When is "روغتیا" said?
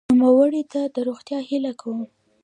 1.07-1.39